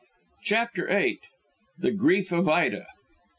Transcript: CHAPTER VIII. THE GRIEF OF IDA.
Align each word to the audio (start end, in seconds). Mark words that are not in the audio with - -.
CHAPTER 0.43 0.87
VIII. 0.87 1.19
THE 1.77 1.91
GRIEF 1.91 2.31
OF 2.31 2.47
IDA. 2.49 2.87